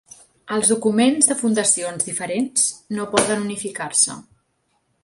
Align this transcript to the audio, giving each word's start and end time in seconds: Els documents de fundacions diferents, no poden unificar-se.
Els 0.55 0.69
documents 0.71 1.29
de 1.31 1.37
fundacions 1.43 2.09
diferents, 2.09 2.67
no 2.97 3.07
poden 3.13 3.47
unificar-se. 3.47 4.19